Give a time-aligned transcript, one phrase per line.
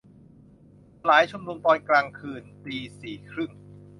[0.99, 3.51] -สลายชุมนุมตอนกลางคืน ~ตีสี่ครึ่ง